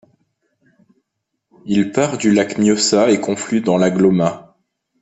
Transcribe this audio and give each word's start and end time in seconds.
Il 1.67 1.91
part 1.91 2.17
du 2.17 2.31
lac 2.31 2.57
Mjøsa 2.57 3.11
et 3.11 3.19
conflue 3.21 3.61
dans 3.61 3.77
la 3.77 3.91
Glomma. 3.91 4.57